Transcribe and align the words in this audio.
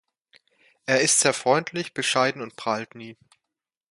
Er 0.87 1.01
ist 1.01 1.19
sehr 1.19 1.31
freundlich, 1.31 1.93
bescheiden 1.93 2.41
und 2.41 2.55
prahlt 2.55 2.95
nie. 2.95 3.17